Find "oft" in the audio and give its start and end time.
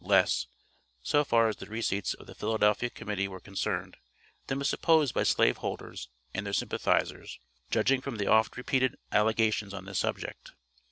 8.31-8.57